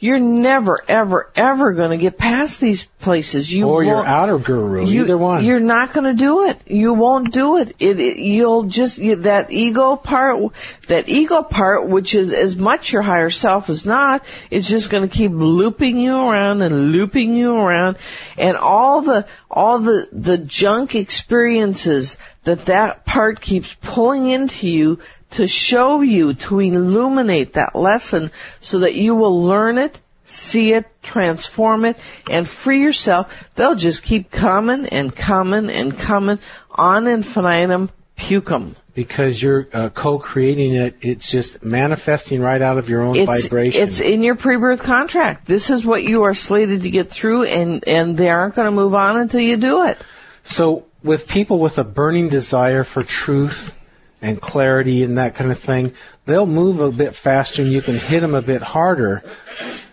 you're 0.00 0.18
never, 0.18 0.82
ever, 0.88 1.30
ever 1.36 1.74
going 1.74 1.90
to 1.90 1.98
get 1.98 2.16
past 2.16 2.58
these 2.58 2.84
places. 3.00 3.52
You 3.52 3.68
or 3.68 3.84
your 3.84 4.04
outer 4.04 4.38
guru, 4.38 4.86
you, 4.86 5.02
either 5.02 5.18
one. 5.18 5.44
You're 5.44 5.60
not 5.60 5.92
going 5.92 6.04
to 6.04 6.14
do 6.14 6.46
it. 6.46 6.58
You 6.68 6.94
won't 6.94 7.32
do 7.32 7.58
it. 7.58 7.76
It, 7.78 8.00
it 8.00 8.16
you'll 8.16 8.64
just 8.64 8.96
you, 8.96 9.16
that 9.16 9.52
ego 9.52 9.96
part, 9.96 10.52
that 10.86 11.10
ego 11.10 11.42
part, 11.42 11.86
which 11.86 12.14
is 12.14 12.32
as 12.32 12.56
much 12.56 12.92
your 12.92 13.02
higher 13.02 13.28
self 13.28 13.68
as 13.68 13.84
not, 13.84 14.24
is 14.50 14.66
just 14.66 14.88
going 14.88 15.06
to 15.06 15.14
keep 15.14 15.32
looping 15.32 16.00
you 16.00 16.16
around 16.16 16.62
and 16.62 16.92
looping 16.92 17.34
you 17.34 17.54
around, 17.54 17.98
and 18.38 18.56
all 18.56 19.02
the 19.02 19.26
all 19.50 19.80
the 19.80 20.08
the 20.12 20.38
junk 20.38 20.94
experiences 20.94 22.16
that 22.44 22.64
that 22.64 23.04
part 23.04 23.42
keeps 23.42 23.76
pulling 23.82 24.26
into 24.26 24.66
you 24.66 24.98
to 25.30 25.46
show 25.46 26.02
you, 26.02 26.34
to 26.34 26.60
illuminate 26.60 27.54
that 27.54 27.74
lesson 27.74 28.30
so 28.60 28.80
that 28.80 28.94
you 28.94 29.14
will 29.14 29.44
learn 29.44 29.78
it, 29.78 30.00
see 30.24 30.72
it, 30.72 30.86
transform 31.02 31.84
it, 31.84 31.96
and 32.28 32.48
free 32.48 32.82
yourself. 32.82 33.48
They'll 33.54 33.74
just 33.74 34.02
keep 34.02 34.30
coming 34.30 34.86
and 34.86 35.14
coming 35.14 35.70
and 35.70 35.96
coming 35.96 36.38
on 36.70 37.06
infinitum 37.06 37.90
pucum. 38.16 38.74
Because 38.92 39.40
you're 39.40 39.68
uh, 39.72 39.88
co-creating 39.88 40.74
it, 40.74 40.96
it's 41.00 41.30
just 41.30 41.64
manifesting 41.64 42.40
right 42.40 42.60
out 42.60 42.76
of 42.76 42.88
your 42.88 43.02
own 43.02 43.16
it's, 43.16 43.44
vibration. 43.46 43.80
It's 43.80 44.00
in 44.00 44.22
your 44.22 44.34
pre-birth 44.34 44.82
contract. 44.82 45.46
This 45.46 45.70
is 45.70 45.86
what 45.86 46.02
you 46.02 46.24
are 46.24 46.34
slated 46.34 46.82
to 46.82 46.90
get 46.90 47.10
through, 47.10 47.44
and 47.44 47.86
and 47.86 48.16
they 48.16 48.28
aren't 48.28 48.56
going 48.56 48.66
to 48.66 48.72
move 48.72 48.94
on 48.94 49.16
until 49.16 49.40
you 49.40 49.56
do 49.56 49.84
it. 49.84 50.02
So, 50.42 50.86
with 51.04 51.28
people 51.28 51.60
with 51.60 51.78
a 51.78 51.84
burning 51.84 52.28
desire 52.30 52.82
for 52.82 53.04
truth 53.04 53.74
and 54.22 54.40
clarity 54.40 55.02
and 55.02 55.18
that 55.18 55.34
kind 55.34 55.50
of 55.50 55.58
thing, 55.58 55.94
they'll 56.26 56.46
move 56.46 56.80
a 56.80 56.90
bit 56.90 57.14
faster 57.14 57.62
and 57.62 57.72
you 57.72 57.82
can 57.82 57.98
hit 57.98 58.20
them 58.20 58.34
a 58.34 58.42
bit 58.42 58.62
harder. 58.62 59.22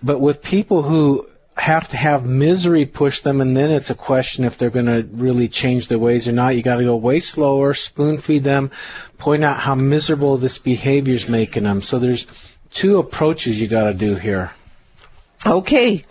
But 0.04 0.20
with 0.20 0.42
people 0.42 0.84
who 0.84 1.28
have 1.58 1.90
to 1.90 1.98
have 1.98 2.26
misery 2.26 2.86
push 2.86 3.22
them 3.22 3.42
and 3.42 3.58
then 3.58 3.72
it's 3.72 3.90
a 3.90 3.96
question 3.96 4.44
if 4.44 4.58
they're 4.58 4.70
going 4.70 4.86
to 4.86 5.02
really 5.02 5.48
change 5.48 5.88
their 5.88 5.98
ways 5.98 6.28
or 6.28 6.32
not. 6.32 6.56
You 6.56 6.62
got 6.62 6.76
to 6.76 6.84
go 6.84 6.96
way 6.96 7.20
slower, 7.20 7.74
spoon 7.74 8.20
feed 8.20 8.44
them, 8.44 8.72
point 9.18 9.44
out 9.44 9.60
how 9.60 9.76
miserable 9.76 10.38
this 10.38 10.58
behavior 10.60 11.16
is 11.16 11.28
making 11.28 11.64
them. 11.64 11.82
So 11.82 12.00
there's 12.00 12.28
two 12.72 13.00
approaches 13.00 13.60
you 13.60 13.68
got 13.68 13.86
to 13.86 13.94
do 13.94 14.16
here. 14.16 14.52
Okay. 15.46 16.04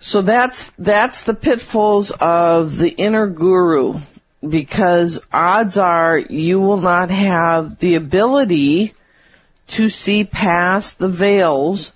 So 0.00 0.22
that's 0.22 0.70
that's 0.78 1.24
the 1.24 1.34
pitfalls 1.34 2.10
of 2.10 2.78
the 2.78 2.88
inner 2.88 3.26
guru 3.28 4.00
because 4.46 5.20
odds 5.32 5.76
are 5.76 6.18
you 6.18 6.60
will 6.60 6.80
not 6.80 7.10
have 7.10 7.78
the 7.78 7.94
ability 7.94 8.94
to 9.68 9.88
see 9.88 10.24
past 10.24 10.98
the 10.98 11.08
veils. 11.08 11.92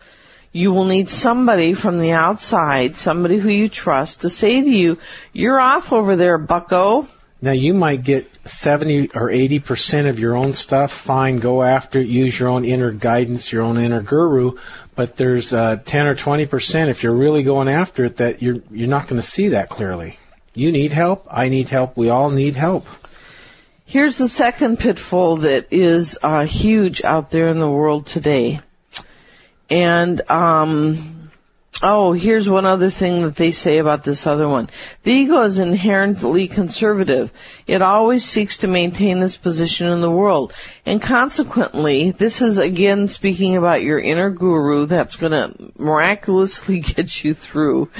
You 0.53 0.73
will 0.73 0.85
need 0.85 1.09
somebody 1.09 1.75
from 1.75 1.99
the 1.99 2.13
outside, 2.13 2.97
somebody 2.97 3.39
who 3.39 3.49
you 3.49 3.69
trust, 3.69 4.21
to 4.21 4.29
say 4.29 4.63
to 4.63 4.71
you, 4.71 4.99
you're 5.33 5.61
off 5.61 5.93
over 5.93 6.15
there, 6.15 6.39
bucko. 6.39 7.09
Now 7.41 7.53
you 7.53 7.75
might 7.75 8.05
get 8.05 8.31
70 8.47 9.11
or 9.15 9.29
80% 9.29 10.09
of 10.09 10.19
your 10.19 10.37
own 10.37 10.55
stuff. 10.55 10.93
Fine, 10.93 11.41
go 11.41 11.63
after 11.63 11.99
it. 11.99 12.07
Use 12.07 12.39
your 12.39 12.49
own 12.49 12.65
inner 12.65 12.93
guidance, 12.93 13.51
your 13.51 13.63
own 13.63 13.79
inner 13.79 14.01
guru. 14.01 14.59
But 14.95 15.17
there's 15.17 15.53
uh, 15.53 15.81
10 15.85 16.07
or 16.07 16.15
20% 16.15 16.89
if 16.89 17.03
you're 17.03 17.15
really 17.15 17.43
going 17.43 17.69
after 17.69 18.05
it 18.05 18.19
that 18.19 18.41
you're 18.41 18.63
you're 18.71 18.89
not 18.89 19.09
going 19.09 19.21
to 19.21 19.27
see 19.27 19.49
that 19.49 19.69
clearly. 19.69 20.19
You 20.55 20.71
need 20.71 20.93
help. 20.93 21.27
I 21.31 21.49
need 21.49 21.69
help. 21.69 21.97
We 21.97 22.11
all 22.11 22.31
need 22.31 22.55
help. 22.55 22.87
Here's 23.87 24.17
the 24.17 24.29
second 24.29 24.79
pitfall 24.79 25.39
that 25.39 25.69
is 25.73 26.17
uh, 26.23 26.47
huge 26.47 27.05
out 27.05 27.31
there 27.31 27.49
in 27.49 27.59
the 27.59 27.71
world 27.71 28.07
today. 28.07 28.61
And 29.69 30.23
um, 30.31 31.24
oh, 31.83 32.13
here's 32.13 32.49
one 32.49 32.67
other 32.67 32.91
thing 32.91 33.23
that 33.23 33.37
they 33.37 33.51
say 33.51 33.79
about 33.79 34.05
this 34.05 34.27
other 34.27 34.49
one. 34.49 34.71
The 35.03 35.13
ego 35.13 35.43
is 35.43 35.59
inherently 35.59 36.47
conservative. 36.49 37.33
It 37.67 37.83
always 37.83 38.25
seeks 38.25 38.59
to 38.59 38.69
maintain 38.69 39.19
this 39.19 39.37
position 39.37 39.89
in 39.89 40.01
the 40.01 40.11
world. 40.11 40.53
And 40.87 41.03
consequently, 41.03 42.13
this 42.13 42.43
is 42.43 42.59
again 42.59 43.09
speaking 43.09 43.57
about 43.57 43.83
your 43.83 43.99
inner 43.99 44.31
guru 44.31 44.87
that's 44.87 45.17
to 45.17 45.73
miraculously 45.77 46.81
get 46.95 47.25
you 47.25 47.35
through. 47.35 47.91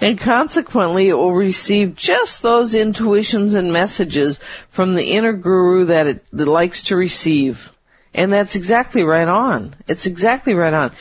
And 0.00 0.18
consequently, 0.18 1.08
it 1.08 1.14
will 1.14 1.34
receive 1.34 1.96
just 1.96 2.42
those 2.42 2.74
intuitions 2.74 3.54
and 3.54 3.72
messages 3.72 4.40
from 4.68 4.94
the 4.94 5.12
inner 5.12 5.32
guru 5.32 5.86
that 5.86 6.06
it, 6.06 6.24
likes 6.32 6.84
to 6.84 6.96
receive. 6.96 7.72
And 8.14 8.32
that's 8.32 8.56
exactly 8.56 9.04
right 9.04 9.28
on. 9.28 9.74
It's 9.88 10.06
exactly 10.06 10.54
right 10.54 10.74
on. 10.74 10.92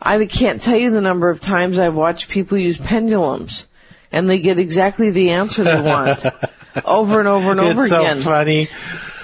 I 0.00 0.24
can't 0.26 0.62
tell 0.62 0.76
you 0.76 0.90
the 0.90 1.00
number 1.00 1.30
of 1.30 1.40
times 1.40 1.78
I've 1.78 1.94
watched 1.96 2.28
people 2.28 2.58
use 2.58 2.78
pendulums 2.78 3.66
and 4.12 4.28
they 4.28 4.38
get 4.38 4.58
exactly 4.58 5.10
the 5.10 5.30
answer 5.30 5.64
they 5.64 5.80
want 5.80 6.24
over 6.84 7.18
and 7.18 7.28
over 7.28 7.50
and 7.52 7.60
over 7.60 7.84
it's 7.84 7.92
again. 7.92 8.16
It's 8.18 8.24
so 8.24 8.30
funny. 8.30 8.68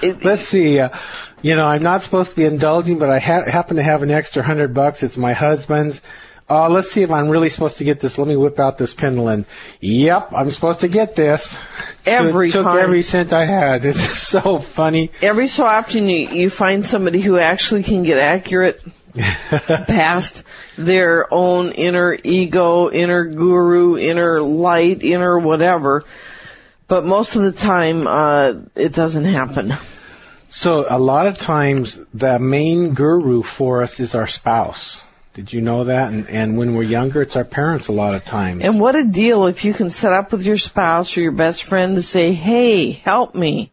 It- 0.03 0.25
Let's 0.25 0.43
see. 0.43 0.81
Uh, 0.81 0.91
you 1.43 1.57
know, 1.57 1.65
I'm 1.65 1.83
not 1.83 2.03
supposed 2.03 2.31
to 2.31 2.37
be 2.37 2.45
indulging, 2.45 2.99
but 2.99 3.11
I 3.11 3.19
ha- 3.19 3.45
happen 3.51 3.77
to 3.77 3.83
have 3.83 4.03
an 4.03 4.11
extra 4.11 4.43
hundred 4.45 4.75
bucks. 4.75 5.03
It's 5.03 5.17
my 5.17 5.33
husband's. 5.33 6.01
Uh, 6.51 6.69
let's 6.69 6.91
see 6.91 7.03
if 7.03 7.11
I'm 7.11 7.29
really 7.29 7.49
supposed 7.49 7.79
to 7.79 7.85
get 7.85 7.99
this. 8.01 8.19
Let 8.19 8.29
me 8.29 8.37
whip 8.37 8.59
out 8.59 8.77
this 8.77 8.93
pendulum. 8.95 9.47
Yep, 9.81 10.33
I'm 10.35 10.51
supposed 10.51 10.81
to 10.81 10.89
get 10.89 11.15
this. 11.17 11.57
Every 12.05 12.51
Took 12.51 12.65
time. 12.65 12.79
every 12.79 13.03
cent 13.03 13.33
I 13.33 13.45
had. 13.45 13.85
It's 13.93 14.21
so 14.21 14.59
funny. 14.59 15.11
Every 15.23 15.47
so 15.47 15.65
often 15.65 16.09
you, 16.09 16.29
you 16.29 16.51
find 16.51 16.85
somebody 16.85 17.21
who 17.21 17.39
actually 17.39 17.83
can 17.85 18.03
get 18.03 18.19
accurate 18.19 18.83
past 19.17 20.43
their 20.77 21.33
own 21.33 21.73
inner 21.73 22.17
ego, 22.23 22.91
inner 22.91 23.25
guru, 23.25 23.99
inner 23.99 24.41
light, 24.41 25.03
inner 25.03 25.39
whatever. 25.39 26.05
But 26.89 27.05
most 27.05 27.37
of 27.37 27.43
the 27.43 27.53
time, 27.53 28.07
uh, 28.07 28.55
it 28.75 28.93
doesn't 28.93 29.25
happen. 29.25 29.75
So 30.51 30.85
a 30.89 30.99
lot 30.99 31.27
of 31.27 31.39
times 31.39 31.99
the 32.13 32.39
main 32.39 32.93
guru 32.93 33.43
for 33.43 33.83
us 33.83 33.99
is 34.01 34.15
our 34.15 34.27
spouse. 34.27 35.03
Did 35.35 35.51
you 35.51 35.63
know 35.63 35.85
that? 35.85 36.13
And, 36.13 36.29
and 36.29 36.59
when 36.59 36.75
we're 36.75 36.83
younger, 36.83 37.23
it's 37.23 37.37
our 37.37 37.45
parents 37.45 37.89
a 37.89 37.93
lot 37.93 38.15
of 38.15 38.27
times. 38.27 38.63
And 38.63 38.79
what 38.79 38.95
a 38.95 39.05
deal 39.05 39.47
if 39.47 39.65
you 39.65 39.73
can 39.73 39.89
set 39.89 40.13
up 40.13 40.31
with 40.31 40.43
your 40.43 40.59
spouse 40.59 41.17
or 41.17 41.23
your 41.23 41.33
best 41.33 41.65
friend 41.65 41.97
to 41.97 42.03
say, 42.03 42.33
hey, 42.33 42.91
help 42.91 43.35
me. 43.35 43.73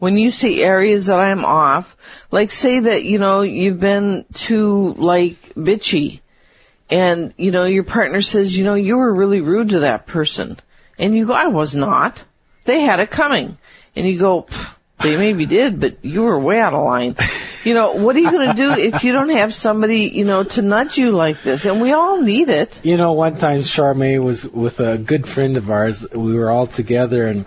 When 0.00 0.16
you 0.16 0.30
see 0.30 0.62
areas 0.62 1.06
that 1.06 1.20
I'm 1.20 1.44
off, 1.44 1.94
like 2.30 2.50
say 2.50 2.80
that, 2.80 3.04
you 3.04 3.18
know, 3.18 3.42
you've 3.42 3.78
been 3.78 4.24
too, 4.32 4.94
like, 4.94 5.54
bitchy. 5.54 6.20
And, 6.88 7.34
you 7.36 7.50
know, 7.50 7.66
your 7.66 7.84
partner 7.84 8.22
says, 8.22 8.56
you 8.56 8.64
know, 8.64 8.74
you 8.74 8.96
were 8.96 9.14
really 9.14 9.42
rude 9.42 9.68
to 9.68 9.80
that 9.80 10.06
person. 10.06 10.58
And 10.98 11.14
you 11.14 11.26
go, 11.26 11.34
I 11.34 11.48
was 11.48 11.74
not. 11.74 12.24
They 12.64 12.80
had 12.80 13.00
it 13.00 13.10
coming. 13.10 13.58
And 13.94 14.08
you 14.08 14.18
go, 14.18 14.46
they 15.00 15.18
maybe 15.18 15.44
did, 15.44 15.78
but 15.78 16.02
you 16.02 16.22
were 16.22 16.38
way 16.38 16.58
out 16.58 16.74
of 16.74 16.82
line. 16.82 17.16
You 17.62 17.74
know, 17.74 17.92
what 17.92 18.16
are 18.16 18.20
you 18.20 18.30
going 18.30 18.48
to 18.48 18.54
do 18.54 18.72
if 18.72 19.04
you 19.04 19.12
don't 19.12 19.28
have 19.28 19.52
somebody, 19.52 20.08
you 20.14 20.24
know, 20.24 20.44
to 20.44 20.62
nudge 20.62 20.96
you 20.96 21.10
like 21.10 21.42
this? 21.42 21.66
And 21.66 21.82
we 21.82 21.92
all 21.92 22.18
need 22.18 22.48
it. 22.48 22.80
You 22.82 22.96
know, 22.96 23.12
one 23.12 23.36
time 23.36 23.60
Charmaine 23.60 24.24
was 24.24 24.46
with 24.46 24.80
a 24.80 24.96
good 24.96 25.28
friend 25.28 25.58
of 25.58 25.70
ours. 25.70 26.02
We 26.10 26.38
were 26.38 26.50
all 26.50 26.66
together 26.66 27.26
and 27.26 27.44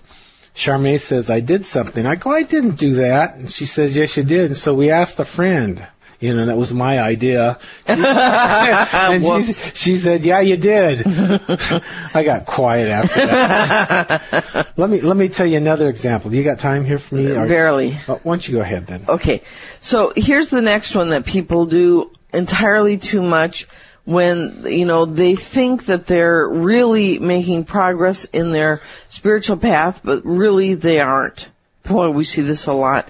Charmaine 0.56 1.02
says, 1.02 1.30
I 1.30 1.40
did 1.40 1.66
something. 1.66 2.06
I 2.06 2.16
go, 2.16 2.32
I 2.32 2.44
didn't 2.44 2.76
do 2.76 2.96
that. 2.96 3.36
And 3.36 3.52
she 3.52 3.66
says, 3.66 3.96
yes, 3.96 4.16
you 4.18 4.24
did. 4.24 4.46
And 4.46 4.58
so 4.58 4.74
we 4.74 4.92
asked 4.92 5.20
a 5.20 5.26
friend. 5.26 5.88
You 6.20 6.34
know, 6.34 6.46
that 6.46 6.56
was 6.56 6.72
my 6.72 7.02
idea. 7.02 7.60
and 7.86 9.46
she, 9.46 9.54
she 9.74 9.98
said, 9.98 10.24
yeah, 10.24 10.40
you 10.40 10.56
did. 10.56 11.04
I 11.06 12.24
got 12.26 12.46
quiet 12.46 12.88
after 12.88 13.26
that. 13.26 14.68
let 14.78 14.90
me, 14.90 15.02
let 15.02 15.18
me 15.18 15.28
tell 15.28 15.46
you 15.46 15.58
another 15.58 15.90
example. 15.90 16.34
You 16.34 16.46
got 16.46 16.60
time 16.60 16.86
here 16.86 17.00
for 17.00 17.16
me? 17.16 17.30
Or- 17.32 17.46
Barely. 17.46 17.98
Oh, 18.08 18.22
why 18.24 18.36
don't 18.36 18.48
you 18.48 18.54
go 18.56 18.62
ahead 18.62 18.88
then? 18.88 19.06
Okay, 19.10 19.42
so 19.82 20.14
here's 20.16 20.50
the 20.50 20.62
next 20.62 20.96
one 20.96 21.10
that 21.10 21.26
people 21.26 21.66
do 21.66 22.12
entirely 22.32 22.98
too 22.98 23.22
much 23.22 23.68
when, 24.06 24.66
you 24.68 24.86
know, 24.86 25.06
they 25.06 25.36
think 25.36 25.86
that 25.86 26.08
they're 26.08 26.48
really 26.48 27.20
making 27.20 27.66
progress 27.66 28.26
in 28.26 28.52
their 28.52 28.82
spiritual 29.10 29.58
path, 29.58 30.02
but 30.04 30.26
really 30.26 30.74
they 30.76 31.00
aren't. 31.00 31.48
Boy, 31.84 32.10
we 32.10 32.24
see 32.24 32.42
this 32.42 32.68
a 32.68 32.74
lot. 32.74 33.10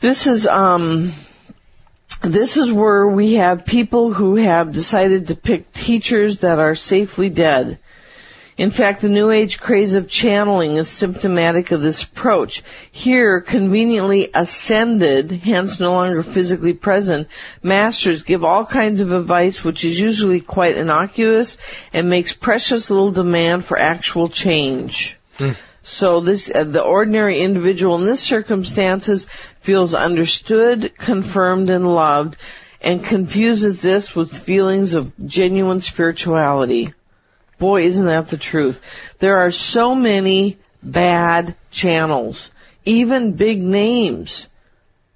This 0.00 0.26
is, 0.26 0.46
um, 0.46 1.12
this 2.22 2.56
is 2.56 2.72
where 2.72 3.06
we 3.06 3.34
have 3.34 3.66
people 3.66 4.12
who 4.12 4.36
have 4.36 4.72
decided 4.72 5.28
to 5.28 5.36
pick 5.36 5.72
teachers 5.72 6.40
that 6.40 6.58
are 6.58 6.74
safely 6.74 7.28
dead. 7.28 7.78
In 8.58 8.70
fact, 8.70 9.02
the 9.02 9.08
New 9.08 9.30
Age 9.30 9.60
craze 9.60 9.94
of 9.94 10.08
channeling 10.08 10.78
is 10.78 10.88
symptomatic 10.88 11.70
of 11.70 11.80
this 11.80 12.02
approach. 12.02 12.64
Here, 12.90 13.40
conveniently 13.40 14.30
ascended, 14.34 15.30
hence 15.30 15.78
no 15.78 15.92
longer 15.92 16.24
physically 16.24 16.72
present, 16.72 17.28
masters 17.62 18.24
give 18.24 18.42
all 18.42 18.66
kinds 18.66 19.00
of 19.00 19.12
advice 19.12 19.62
which 19.62 19.84
is 19.84 20.00
usually 20.00 20.40
quite 20.40 20.76
innocuous 20.76 21.56
and 21.92 22.10
makes 22.10 22.32
precious 22.32 22.90
little 22.90 23.12
demand 23.12 23.64
for 23.64 23.78
actual 23.78 24.28
change. 24.28 25.16
So 25.84 26.20
this, 26.20 26.50
uh, 26.52 26.64
the 26.64 26.82
ordinary 26.82 27.40
individual 27.40 27.94
in 27.94 28.06
this 28.06 28.20
circumstances 28.20 29.28
feels 29.60 29.94
understood, 29.94 30.98
confirmed, 30.98 31.70
and 31.70 31.86
loved, 31.86 32.36
and 32.80 33.04
confuses 33.04 33.80
this 33.82 34.16
with 34.16 34.36
feelings 34.36 34.94
of 34.94 35.12
genuine 35.24 35.80
spirituality. 35.80 36.92
Boy, 37.58 37.82
isn't 37.84 38.06
that 38.06 38.28
the 38.28 38.36
truth. 38.36 38.80
There 39.18 39.38
are 39.38 39.50
so 39.50 39.94
many 39.94 40.58
bad 40.82 41.56
channels. 41.70 42.50
Even 42.84 43.32
big 43.32 43.62
names 43.62 44.46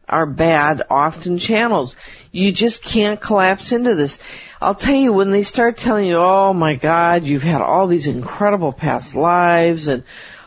are 0.08 0.26
bad, 0.26 0.82
often 0.90 1.38
channels. 1.38 1.96
You 2.32 2.52
just 2.52 2.82
can't 2.82 3.20
collapse 3.20 3.72
into 3.72 3.94
this. 3.94 4.18
I'll 4.60 4.74
tell 4.74 4.94
you, 4.94 5.12
when 5.12 5.30
they 5.30 5.42
start 5.42 5.78
telling 5.78 6.06
you, 6.06 6.16
oh 6.16 6.52
my 6.52 6.74
god, 6.74 7.24
you've 7.24 7.42
had 7.42 7.62
all 7.62 7.86
these 7.86 8.06
incredible 8.06 8.72
past 8.72 9.14
lives 9.14 9.88
and 9.88 10.04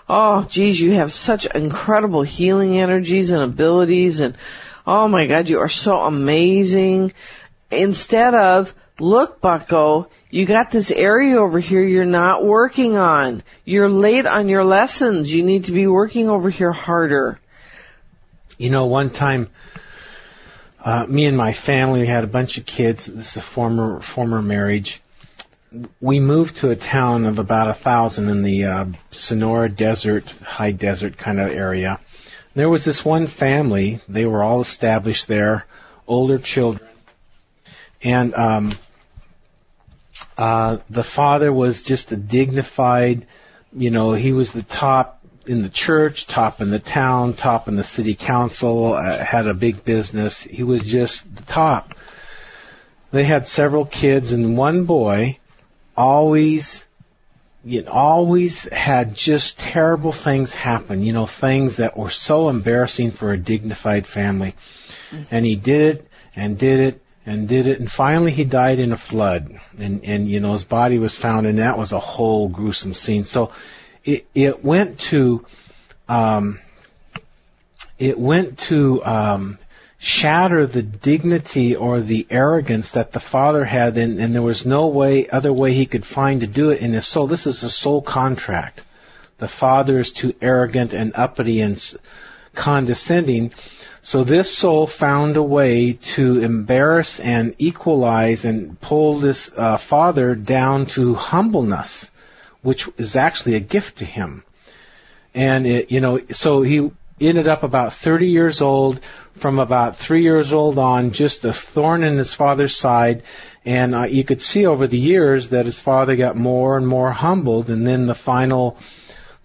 oh 0.07 0.43
geez, 0.43 0.79
you 0.79 0.93
have 0.93 1.11
such 1.11 1.47
incredible 1.47 2.21
healing 2.21 2.79
energies 2.79 3.31
and 3.31 3.41
abilities 3.41 4.19
and 4.19 4.35
oh 4.85 5.07
my 5.07 5.25
god, 5.25 5.49
you 5.49 5.59
are 5.59 5.69
so 5.69 5.97
amazing. 5.97 7.13
Instead 7.71 8.35
of, 8.35 8.73
look 8.99 9.41
bucko, 9.41 10.09
you 10.35 10.45
got 10.45 10.69
this 10.69 10.91
area 10.91 11.37
over 11.37 11.59
here 11.59 11.81
you're 11.81 12.03
not 12.03 12.43
working 12.43 12.97
on. 12.97 13.41
You're 13.63 13.89
late 13.89 14.25
on 14.25 14.49
your 14.49 14.65
lessons. 14.65 15.33
You 15.33 15.43
need 15.43 15.63
to 15.65 15.71
be 15.71 15.87
working 15.87 16.27
over 16.27 16.49
here 16.49 16.73
harder. 16.73 17.39
You 18.57 18.69
know, 18.69 18.87
one 18.87 19.11
time, 19.11 19.47
uh, 20.83 21.05
me 21.05 21.23
and 21.23 21.37
my 21.37 21.53
family, 21.53 22.01
we 22.01 22.07
had 22.07 22.25
a 22.25 22.27
bunch 22.27 22.57
of 22.57 22.65
kids. 22.65 23.05
This 23.05 23.31
is 23.31 23.37
a 23.37 23.41
former, 23.41 24.01
former 24.01 24.41
marriage. 24.41 25.01
We 26.01 26.19
moved 26.19 26.57
to 26.57 26.69
a 26.69 26.75
town 26.75 27.23
of 27.27 27.39
about 27.39 27.69
a 27.69 27.73
thousand 27.73 28.27
in 28.27 28.41
the, 28.41 28.65
uh, 28.65 28.85
Sonora 29.11 29.69
desert, 29.69 30.25
high 30.43 30.73
desert 30.73 31.17
kind 31.17 31.39
of 31.39 31.49
area. 31.49 32.01
There 32.55 32.69
was 32.69 32.83
this 32.83 33.05
one 33.05 33.27
family. 33.27 34.01
They 34.09 34.25
were 34.25 34.43
all 34.43 34.59
established 34.59 35.27
there, 35.27 35.65
older 36.05 36.39
children. 36.39 36.89
And, 38.03 38.35
um, 38.35 38.75
uh, 40.37 40.77
the 40.89 41.03
father 41.03 41.51
was 41.51 41.83
just 41.83 42.11
a 42.11 42.15
dignified, 42.15 43.27
you 43.73 43.89
know, 43.89 44.13
he 44.13 44.33
was 44.33 44.51
the 44.51 44.63
top 44.63 45.21
in 45.45 45.61
the 45.61 45.69
church, 45.69 46.27
top 46.27 46.61
in 46.61 46.71
the 46.71 46.79
town, 46.79 47.33
top 47.33 47.67
in 47.67 47.75
the 47.75 47.83
city 47.83 48.15
council, 48.15 48.93
uh, 48.93 49.23
had 49.23 49.47
a 49.47 49.53
big 49.53 49.83
business. 49.83 50.41
He 50.41 50.63
was 50.63 50.81
just 50.81 51.33
the 51.35 51.43
top. 51.43 51.93
They 53.11 53.23
had 53.23 53.47
several 53.47 53.85
kids 53.85 54.33
and 54.33 54.57
one 54.57 54.85
boy 54.85 55.39
always, 55.95 56.83
you 57.63 57.83
know, 57.83 57.91
always 57.91 58.63
had 58.63 59.15
just 59.15 59.57
terrible 59.57 60.11
things 60.11 60.53
happen, 60.53 61.03
you 61.03 61.13
know, 61.13 61.25
things 61.25 61.77
that 61.77 61.97
were 61.97 62.09
so 62.09 62.49
embarrassing 62.49 63.11
for 63.11 63.31
a 63.31 63.37
dignified 63.37 64.07
family. 64.07 64.55
And 65.31 65.45
he 65.45 65.55
did 65.55 65.81
it 65.81 66.07
and 66.35 66.57
did 66.57 66.79
it 66.79 67.04
and 67.25 67.47
did 67.47 67.67
it, 67.67 67.79
and 67.79 67.91
finally 67.91 68.31
he 68.31 68.43
died 68.43 68.79
in 68.79 68.91
a 68.91 68.97
flood, 68.97 69.59
and 69.77 70.03
and 70.03 70.29
you 70.29 70.39
know 70.39 70.53
his 70.53 70.63
body 70.63 70.99
was 70.99 71.15
found, 71.15 71.47
and 71.47 71.59
that 71.59 71.77
was 71.77 71.91
a 71.91 71.99
whole 71.99 72.49
gruesome 72.49 72.93
scene. 72.93 73.25
So 73.25 73.51
it 74.03 74.27
it 74.35 74.63
went 74.63 74.99
to 75.11 75.45
um, 76.07 76.59
it 77.97 78.19
went 78.19 78.59
to 78.59 79.03
um, 79.03 79.57
shatter 79.97 80.67
the 80.67 80.83
dignity 80.83 81.75
or 81.75 82.01
the 82.01 82.27
arrogance 82.29 82.91
that 82.91 83.11
the 83.11 83.19
father 83.19 83.65
had, 83.65 83.97
and, 83.97 84.19
and 84.19 84.35
there 84.35 84.41
was 84.41 84.65
no 84.65 84.87
way 84.87 85.27
other 85.27 85.51
way 85.51 85.73
he 85.73 85.85
could 85.85 86.05
find 86.05 86.41
to 86.41 86.47
do 86.47 86.69
it 86.69 86.79
in 86.79 86.93
his 86.93 87.07
soul. 87.07 87.27
This 87.27 87.47
is 87.47 87.63
a 87.63 87.69
soul 87.69 88.01
contract. 88.01 88.81
The 89.37 89.47
father 89.47 89.99
is 89.99 90.11
too 90.11 90.33
arrogant 90.41 90.93
and 90.93 91.13
uppity 91.15 91.61
and 91.61 91.81
condescending. 92.53 93.51
So 94.05 94.23
this 94.23 94.55
soul 94.55 94.85
found 94.85 95.35
a 95.35 95.41
way 95.41 95.93
to 96.13 96.37
embarrass 96.39 97.19
and 97.19 97.55
equalize 97.57 98.45
and 98.45 98.79
pull 98.79 99.17
this 99.17 99.49
uh, 99.57 99.77
father 99.77 100.35
down 100.35 100.85
to 100.93 101.15
humbleness, 101.15 102.11
which 102.61 102.87
is 102.99 103.15
actually 103.15 103.55
a 103.55 103.59
gift 103.59 103.97
to 103.97 104.05
him. 104.05 104.43
And 105.33 105.65
it, 105.65 105.89
you 105.89 106.01
know, 106.01 106.21
so 106.33 106.61
he 106.61 106.91
ended 107.19 107.47
up 107.47 107.63
about 107.63 107.93
30 107.95 108.27
years 108.27 108.61
old. 108.61 108.99
From 109.37 109.57
about 109.57 109.97
three 109.97 110.21
years 110.21 110.53
old 110.53 110.77
on, 110.77 111.11
just 111.11 111.43
a 111.43 111.51
thorn 111.51 112.03
in 112.03 112.19
his 112.19 112.31
father's 112.31 112.77
side. 112.77 113.23
And 113.65 113.95
uh, 113.95 114.03
you 114.03 114.23
could 114.23 114.41
see 114.41 114.67
over 114.67 114.85
the 114.85 114.99
years 114.99 115.49
that 115.49 115.65
his 115.65 115.79
father 115.79 116.15
got 116.15 116.37
more 116.37 116.77
and 116.77 116.87
more 116.87 117.11
humbled. 117.11 117.71
And 117.71 117.87
then 117.87 118.05
the 118.05 118.13
final, 118.13 118.77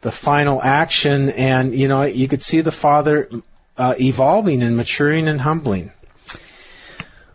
the 0.02 0.12
final 0.12 0.60
action, 0.62 1.30
and 1.30 1.74
you 1.74 1.88
know, 1.88 2.02
you 2.02 2.28
could 2.28 2.42
see 2.42 2.60
the 2.60 2.70
father 2.70 3.30
uh, 3.76 3.94
evolving 3.98 4.62
and 4.62 4.76
maturing 4.76 5.28
and 5.28 5.40
humbling. 5.40 5.92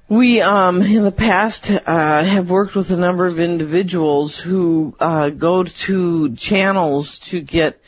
We, 0.08 0.40
um, 0.42 0.84
in 0.84 1.04
the 1.04 1.12
past, 1.12 1.72
uh, 1.72 2.24
have 2.24 2.52
worked 2.52 2.76
with 2.76 2.92
a 2.92 2.98
number 2.98 3.26
of 3.26 3.40
individuals 3.40 4.38
who 4.38 4.96
uh, 5.00 5.30
go 5.30 5.64
to 5.64 6.36
channels 6.36 7.20
to 7.32 7.42
get 7.42 7.82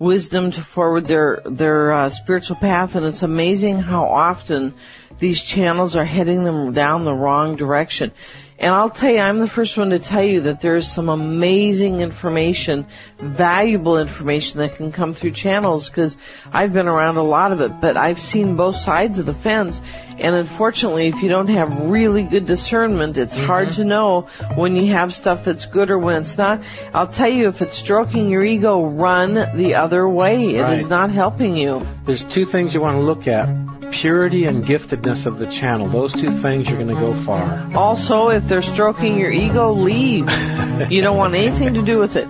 wisdom 0.00 0.50
to 0.50 0.62
forward 0.62 1.04
their 1.04 1.40
their 1.44 1.92
uh, 1.92 2.08
spiritual 2.08 2.56
path, 2.56 2.96
and 2.96 3.06
it's 3.06 3.22
amazing 3.22 3.78
how 3.78 4.06
often 4.06 4.74
these 5.20 5.40
channels 5.40 5.94
are 5.94 6.04
heading 6.04 6.42
them 6.42 6.72
down 6.72 7.04
the 7.04 7.12
wrong 7.12 7.54
direction. 7.54 8.10
And 8.58 8.74
I'll 8.74 8.90
tell 8.90 9.10
you, 9.10 9.20
I'm 9.20 9.38
the 9.38 9.48
first 9.48 9.78
one 9.78 9.88
to 9.90 9.98
tell 9.98 10.22
you 10.22 10.42
that 10.42 10.60
there's 10.60 10.90
some 10.90 11.08
amazing 11.08 12.00
information, 12.00 12.86
valuable 13.16 13.98
information 13.98 14.58
that 14.58 14.76
can 14.76 14.92
come 14.92 15.14
through 15.14 15.30
channels 15.30 15.88
because 15.88 16.14
I've 16.52 16.74
been 16.74 16.86
around 16.88 17.16
a 17.16 17.22
lot 17.22 17.52
of 17.52 17.62
it, 17.62 17.80
but 17.80 17.96
I've 17.96 18.20
seen 18.20 18.56
both 18.56 18.76
sides 18.76 19.18
of 19.18 19.24
the 19.24 19.32
fence. 19.32 19.80
And 20.20 20.34
unfortunately, 20.34 21.08
if 21.08 21.22
you 21.22 21.28
don't 21.28 21.48
have 21.48 21.86
really 21.86 22.22
good 22.22 22.46
discernment, 22.46 23.16
it's 23.16 23.34
mm-hmm. 23.34 23.46
hard 23.46 23.72
to 23.72 23.84
know 23.84 24.28
when 24.54 24.76
you 24.76 24.92
have 24.92 25.14
stuff 25.14 25.44
that's 25.44 25.66
good 25.66 25.90
or 25.90 25.98
when 25.98 26.22
it's 26.22 26.36
not. 26.36 26.62
I'll 26.92 27.08
tell 27.08 27.28
you, 27.28 27.48
if 27.48 27.62
it's 27.62 27.78
stroking 27.78 28.28
your 28.28 28.44
ego, 28.44 28.84
run 28.84 29.34
the 29.56 29.76
other 29.76 30.08
way. 30.08 30.56
It 30.56 30.62
right. 30.62 30.78
is 30.78 30.88
not 30.88 31.10
helping 31.10 31.56
you. 31.56 31.86
There's 32.04 32.24
two 32.24 32.44
things 32.44 32.74
you 32.74 32.80
want 32.80 32.96
to 32.96 33.02
look 33.02 33.26
at 33.26 33.48
purity 33.90 34.44
and 34.44 34.64
giftedness 34.64 35.26
of 35.26 35.38
the 35.38 35.46
channel. 35.46 35.88
Those 35.88 36.12
two 36.12 36.38
things, 36.38 36.68
you're 36.68 36.78
going 36.78 36.88
to 36.88 36.94
go 36.94 37.14
far. 37.24 37.68
Also, 37.74 38.28
if 38.28 38.46
they're 38.46 38.62
stroking 38.62 39.18
your 39.18 39.30
ego, 39.30 39.72
leave. 39.72 40.30
you 40.90 41.02
don't 41.02 41.16
want 41.16 41.34
anything 41.34 41.74
to 41.74 41.82
do 41.82 41.98
with 41.98 42.16
it. 42.16 42.28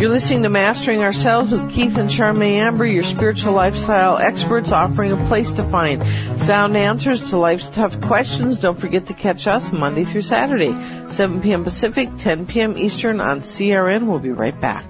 You're 0.00 0.08
listening 0.08 0.44
to 0.44 0.48
Mastering 0.48 1.02
Ourselves 1.02 1.52
with 1.52 1.72
Keith 1.72 1.98
and 1.98 2.08
Charmaine 2.08 2.58
Amber, 2.58 2.86
your 2.86 3.02
spiritual 3.02 3.52
lifestyle 3.52 4.16
experts 4.16 4.72
offering 4.72 5.12
a 5.12 5.26
place 5.26 5.52
to 5.52 5.62
find 5.62 6.02
sound 6.40 6.74
answers 6.74 7.28
to 7.30 7.36
life's 7.36 7.68
tough 7.68 8.00
questions. 8.00 8.58
Don't 8.60 8.80
forget 8.80 9.08
to 9.08 9.14
catch 9.14 9.46
us 9.46 9.70
Monday 9.70 10.04
through 10.04 10.22
Saturday, 10.22 10.74
7 11.08 11.42
p.m. 11.42 11.64
Pacific, 11.64 12.08
10 12.16 12.46
p.m. 12.46 12.78
Eastern 12.78 13.20
on 13.20 13.40
CRN. 13.40 14.06
We'll 14.06 14.20
be 14.20 14.30
right 14.30 14.58
back. 14.58 14.89